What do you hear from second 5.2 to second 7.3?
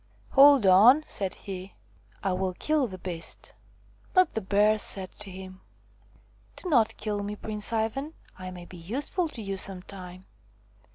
him: "Do not kill